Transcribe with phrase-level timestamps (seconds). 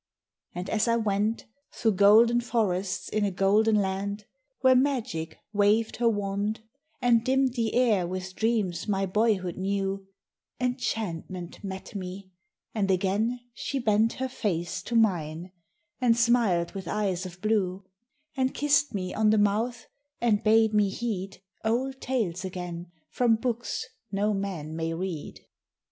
[0.55, 4.25] II And as I went Through golden forests in a golden land,
[4.61, 6.61] Where Magic waved her wand
[7.03, 10.07] And dimmed the air with dreams my boyhood knew,
[10.59, 12.31] Enchantment met me;
[12.73, 15.51] and again she bent Her face to mine,
[15.99, 17.83] and smiled with eyes of blue,
[18.35, 19.85] And kissed me on the mouth
[20.19, 25.41] and bade me heed Old tales again from books no man may read.